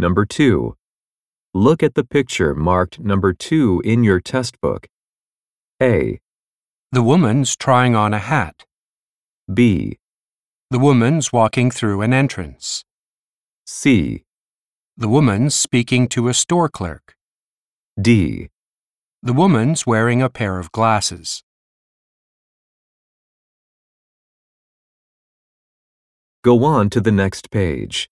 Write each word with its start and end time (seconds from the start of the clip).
Number 0.00 0.24
2. 0.24 0.74
Look 1.52 1.82
at 1.82 1.94
the 1.94 2.04
picture 2.04 2.54
marked 2.54 2.98
number 3.00 3.34
2 3.34 3.82
in 3.84 4.02
your 4.02 4.18
test 4.18 4.58
book. 4.62 4.88
A, 5.82 6.20
The 6.90 7.02
woman's 7.02 7.54
trying 7.54 7.94
on 7.94 8.14
a 8.14 8.18
hat. 8.18 8.64
B, 9.52 9.98
The 10.70 10.78
woman's 10.78 11.34
walking 11.34 11.70
through 11.70 12.00
an 12.00 12.14
entrance. 12.14 12.82
C, 13.66 14.24
The 14.96 15.08
woman's 15.08 15.54
speaking 15.54 16.08
to 16.14 16.28
a 16.28 16.34
store 16.34 16.70
clerk. 16.70 17.14
D. 18.00 18.48
The 19.22 19.34
woman's 19.34 19.86
wearing 19.86 20.22
a 20.22 20.30
pair 20.30 20.58
of 20.58 20.72
glasses. 20.72 21.42
Go 26.42 26.64
on 26.64 26.88
to 26.88 27.02
the 27.02 27.12
next 27.12 27.50
page. 27.50 28.08